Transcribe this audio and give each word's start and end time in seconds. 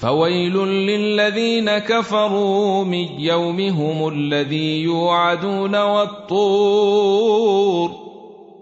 فويل 0.00 0.56
للذين 0.66 1.78
كفروا 1.78 2.84
من 2.84 3.20
يومهم 3.20 4.08
الذي 4.08 4.82
يوعدون 4.82 5.76
والطور 5.76 7.28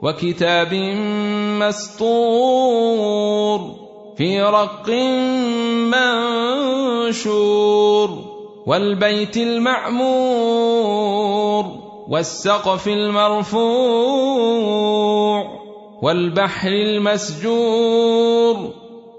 وكتاب 0.03 0.75
مسطور 1.61 2.97
في 4.17 4.43
رق 4.43 4.89
منشور 7.17 8.11
والبيت 8.67 9.37
المعمور 9.37 10.07
والسقف 12.09 12.89
المرفوع 12.89 13.67
والبحر 16.03 16.69
المسجور 16.69 18.71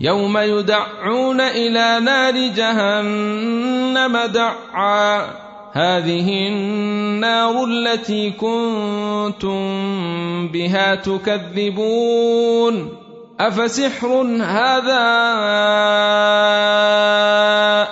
يوم 0.00 0.38
يدعون 0.38 1.40
إلى 1.40 2.00
نار 2.00 2.34
جهنم 2.56 4.18
دعا. 4.18 5.26
هذه 5.72 6.48
النار 6.48 7.64
التي 7.64 8.30
كنتم 8.30 9.58
بها 10.48 10.94
تكذبون. 10.94 12.88
أفسحر 13.40 14.22
هذا 14.40 15.02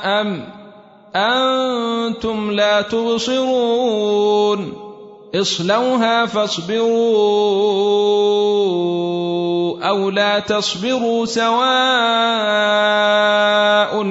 أم 0.05 0.45
أنتم 1.17 2.51
لا 2.51 2.83
تبصرون؟ 2.83 4.73
اصلوها 5.35 6.27
فاصبروا. 6.27 6.93
أو 9.83 10.11
لا 10.11 10.39
تصبروا 10.39 11.27
سواء 11.27 11.53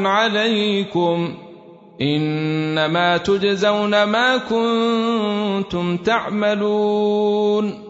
عليكم 0.06 1.34
انما 2.02 3.18
تجزون 3.18 4.04
ما 4.04 4.38
كنتم 4.38 5.98
تعملون 5.98 7.84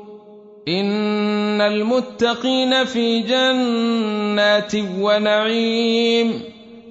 ان 0.68 1.62
المتقين 1.62 2.86
في 2.86 3.22
جنات 3.22 4.72
ونعيم 5.00 6.42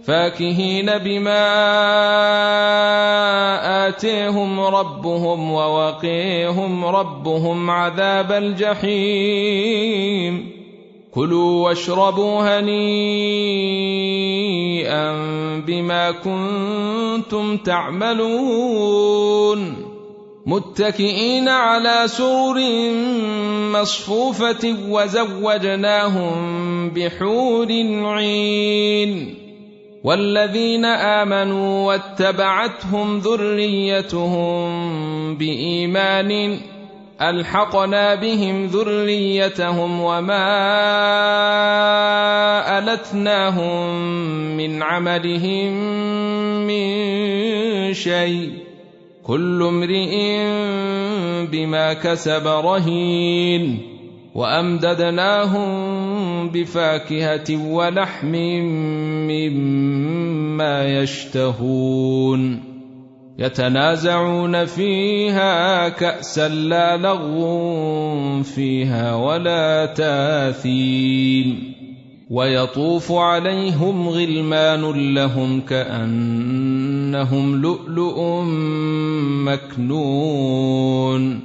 فاكهين 0.05 0.99
بما 0.99 1.49
آتيهم 3.89 4.61
ربهم 4.61 5.53
ووقيهم 5.53 6.85
ربهم 6.85 7.71
عذاب 7.71 8.33
الجحيم 8.33 9.81
كلوا 11.15 11.69
واشربوا 11.69 12.59
هنيئا 12.59 12.71
بما 15.67 16.11
كنتم 16.11 17.57
تعملون. 17.57 19.11
متكئين 20.47 21.49
على 21.49 22.03
سرر 22.07 22.61
مصفوفة 23.73 24.77
وزوجناهم 24.89 26.33
بحور 26.91 27.69
عين. 28.05 29.35
والذين 30.05 30.85
آمنوا 30.85 31.87
واتبعتهم 31.87 33.19
ذريتهم 33.19 34.71
بإيمان 35.37 36.61
ألحقنا 37.23 38.15
بهم 38.15 38.67
ذريتهم 38.67 40.01
وما 40.01 40.49
ألتناهم 42.79 43.97
من 44.57 44.83
عملهم 44.83 45.73
من 46.67 47.95
شيء. 47.95 48.51
كل 49.23 49.63
امرئ 49.63 50.39
بما 51.47 51.93
كسب 51.93 52.47
رهين. 52.47 53.79
وأمددناهم 54.35 55.71
بفاكهة 56.49 57.73
ولحم 57.73 58.33
مما 59.29 61.03
يشتهون. 61.03 62.70
يتنازعون 63.41 64.65
فيها 64.65 65.89
كأسا 65.89 66.49
لا 66.49 66.97
لغو 66.97 68.43
فيها 68.43 69.15
ولا 69.15 69.87
تاثيم 69.87 71.75
ويطوف 72.31 73.13
عليهم 73.13 74.09
غلمان 74.09 75.15
لهم 75.15 75.61
كأنهم 75.61 77.63
لؤلؤ 77.63 78.43
مكنون 79.45 81.41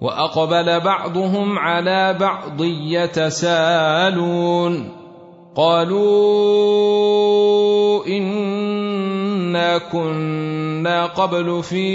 وأقبل 0.00 0.80
بعضهم 0.80 1.58
على 1.58 2.16
بعض 2.20 2.64
يتسالون 2.64 4.24
قالوا 5.56 7.14
انا 9.54 9.78
كنا 9.78 11.06
قبل 11.06 11.62
في 11.62 11.86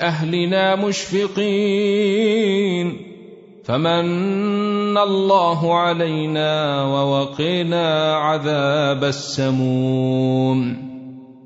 أهلنا 0.00 0.76
مشفقين. 0.76 2.32
فمن 3.64 4.98
الله 4.98 5.74
علينا 5.74 6.84
ووقنا 6.84 8.14
عذاب 8.14 9.04
السموم. 9.04 10.76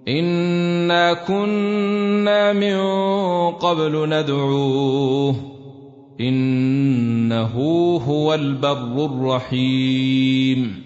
إنا 0.08 1.12
كنا 1.12 2.52
من 2.52 2.80
قبل 3.50 4.08
ندعوه. 4.08 5.36
إنه 6.20 7.52
هو 8.06 8.34
البر 8.34 9.04
الرحيم. 9.04 10.85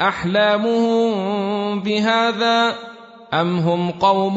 أحلامهم 0.00 1.80
بهذا 1.80 2.74
أم 3.34 3.58
هم 3.58 3.90
قوم 3.90 4.34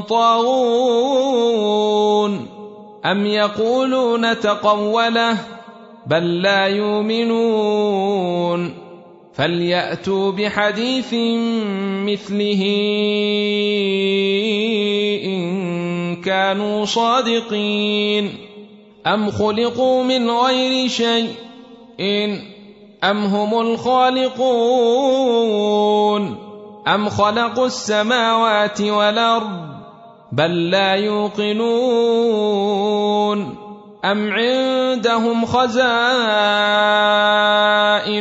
طاغون 0.00 1.56
أم 3.04 3.26
يقولون 3.26 4.40
تقوله 4.40 5.38
بل 6.06 6.42
لا 6.42 6.66
يؤمنون 6.66 8.06
فليأتوا 9.34 10.32
بحديث 10.32 11.14
مثله 12.04 12.62
إن 15.24 16.16
كانوا 16.16 16.84
صادقين 16.84 18.34
أم 19.06 19.30
خلقوا 19.30 20.04
من 20.04 20.30
غير 20.30 20.88
شيء 20.88 21.28
إن 22.00 22.55
ام 23.10 23.24
هم 23.24 23.60
الخالقون 23.60 24.46
ام 26.86 27.08
خلقوا 27.08 27.66
السماوات 27.66 28.80
والارض 28.80 29.76
بل 30.32 30.70
لا 30.70 30.94
يوقنون 30.94 32.36
أم 34.04 34.32
عندهم 34.32 35.46
خزائن 35.46 35.76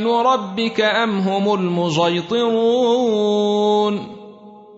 ربك 0.07 0.81
أم 0.81 1.19
هم 1.19 1.53
المسيطرون 1.53 2.55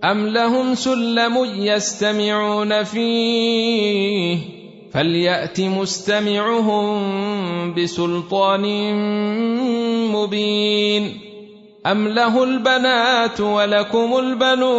أم 0.03 0.27
لهم 0.27 0.75
سلم 0.75 1.37
يستمعون 1.45 2.83
فيه 2.83 4.56
فليأت 4.97 5.61
مستمعهم 5.61 6.87
بسلطان 7.73 8.93
مبين 10.11 11.19
أم 11.85 12.07
له 12.07 12.43
البنات 12.43 13.41
ولكم 13.41 14.17
البنون 14.17 14.69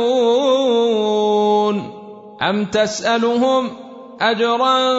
أم 2.42 2.64
تسألهم 2.64 3.70
أجرا 4.20 4.94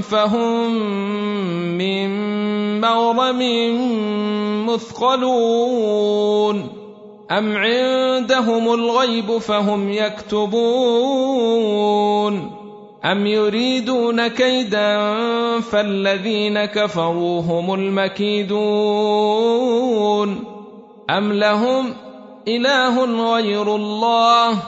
فهم 0.00 0.70
من 1.78 2.10
مغرم 2.80 3.40
مثقلون 4.66 6.68
أم 7.30 7.56
عندهم 7.56 8.74
الغيب 8.74 9.38
فهم 9.38 9.92
يكتبون 9.92 10.64
أم 13.04 13.26
يريدون 13.26 14.28
كيدا 14.28 15.00
فالذين 15.60 16.64
كفروا 16.64 17.40
هم 17.40 17.74
المكيدون 17.74 18.54
أم 21.10 21.32
لهم 21.32 21.94
إله 22.48 23.04
غير 23.34 23.76
الله 23.76 24.58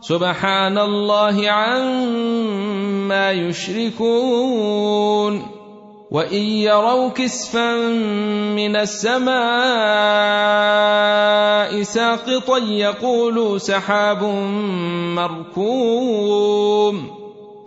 سبحان 0.00 0.78
الله 0.78 1.50
عما 1.50 3.32
يشركون 3.32 5.42
وان 6.10 6.42
يروا 6.42 7.08
كسفا 7.08 7.76
من 8.56 8.76
السماء 8.76 9.32
ساقطا 11.82 12.58
يقولوا 12.58 13.58
سحاب 13.58 14.24
مركوم 15.14 17.19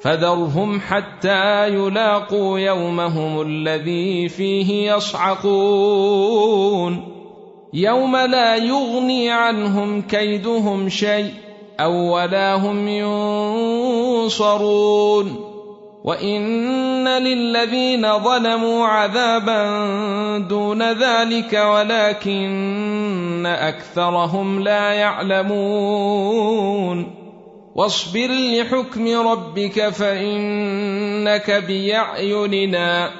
فذرهم 0.04 0.80
حتى 0.80 1.68
يلاقوا 1.68 2.60
يومهم 2.60 3.42
الذي 3.42 4.30
فيه 4.30 4.94
يصعقون. 4.94 6.44
يوم 7.74 8.18
لا 8.18 8.56
يغني 8.56 9.32
عنهم 9.32 10.02
كيدهم 10.02 10.90
شيء 10.90 11.32
أو 11.80 12.16
ولا 12.16 12.56
هم 12.56 12.88
ينصرون. 14.28 15.54
وإن 16.04 17.08
للذين 17.08 18.20
ظلموا 18.20 18.88
عذابا 18.88 19.64
دون 20.50 20.92
ذلك 20.92 21.54
ولكن 21.54 23.46
أكثرهم 23.46 24.64
لا 24.64 24.94
يعلمون. 24.94 26.44
واصبر 27.76 28.28
لحكم 28.28 29.28
ربك 29.28 29.90
فإنك 29.90 31.52
بأعيننا. 31.68 33.12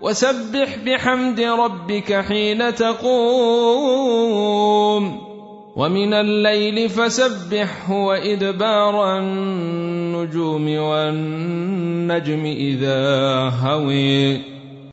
وسبح 0.00 0.76
بحمد 0.86 1.40
ربك 1.40 2.12
حين 2.12 2.74
تقوم. 2.74 4.30
ومن 5.76 6.14
الليل 6.14 6.88
فسبحه 6.88 7.92
وإدبار 7.92 9.18
النجوم 9.18 10.76
والنجم 10.76 12.44
إذا 12.44 13.48
هوي. 13.48 14.59